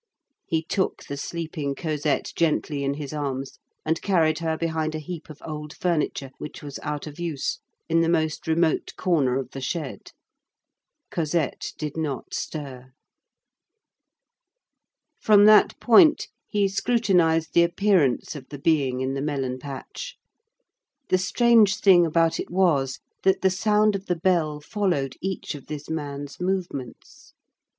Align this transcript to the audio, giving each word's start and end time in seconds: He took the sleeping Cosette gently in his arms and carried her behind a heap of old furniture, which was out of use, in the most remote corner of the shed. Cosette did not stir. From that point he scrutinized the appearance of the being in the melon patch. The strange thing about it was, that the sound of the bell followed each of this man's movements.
He 0.47 0.63
took 0.63 1.03
the 1.03 1.15
sleeping 1.15 1.75
Cosette 1.75 2.31
gently 2.35 2.83
in 2.83 2.95
his 2.95 3.13
arms 3.13 3.59
and 3.85 4.01
carried 4.01 4.39
her 4.39 4.57
behind 4.57 4.95
a 4.95 4.97
heap 4.97 5.29
of 5.29 5.43
old 5.45 5.75
furniture, 5.77 6.31
which 6.39 6.63
was 6.63 6.79
out 6.81 7.05
of 7.05 7.19
use, 7.19 7.59
in 7.87 8.01
the 8.01 8.09
most 8.09 8.47
remote 8.47 8.95
corner 8.97 9.37
of 9.37 9.51
the 9.51 9.61
shed. 9.61 10.11
Cosette 11.11 11.73
did 11.77 11.97
not 11.97 12.33
stir. 12.33 12.93
From 15.19 15.45
that 15.45 15.79
point 15.79 16.29
he 16.47 16.67
scrutinized 16.67 17.53
the 17.53 17.61
appearance 17.61 18.35
of 18.35 18.49
the 18.49 18.57
being 18.57 19.01
in 19.01 19.13
the 19.13 19.21
melon 19.21 19.59
patch. 19.59 20.17
The 21.09 21.19
strange 21.19 21.77
thing 21.77 22.07
about 22.07 22.39
it 22.39 22.49
was, 22.49 22.97
that 23.21 23.41
the 23.41 23.51
sound 23.51 23.95
of 23.95 24.07
the 24.07 24.15
bell 24.15 24.59
followed 24.61 25.15
each 25.21 25.53
of 25.53 25.67
this 25.67 25.91
man's 25.91 26.39
movements. 26.39 27.33